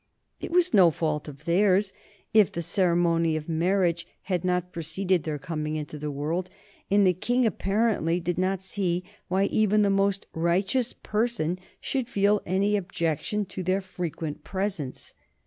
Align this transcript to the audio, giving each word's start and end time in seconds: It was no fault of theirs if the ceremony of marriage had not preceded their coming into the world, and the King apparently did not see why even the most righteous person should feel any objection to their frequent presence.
It 0.39 0.49
was 0.49 0.73
no 0.73 0.89
fault 0.89 1.27
of 1.27 1.45
theirs 1.45 1.93
if 2.33 2.51
the 2.51 2.63
ceremony 2.63 3.37
of 3.37 3.47
marriage 3.47 4.07
had 4.23 4.43
not 4.43 4.71
preceded 4.71 5.21
their 5.25 5.37
coming 5.37 5.75
into 5.75 5.99
the 5.99 6.09
world, 6.09 6.49
and 6.89 7.05
the 7.05 7.13
King 7.13 7.45
apparently 7.45 8.19
did 8.19 8.39
not 8.39 8.63
see 8.63 9.03
why 9.27 9.43
even 9.43 9.83
the 9.83 9.91
most 9.91 10.25
righteous 10.33 10.91
person 10.91 11.59
should 11.79 12.09
feel 12.09 12.41
any 12.47 12.75
objection 12.75 13.45
to 13.45 13.61
their 13.61 13.79
frequent 13.79 14.43
presence. 14.43 15.13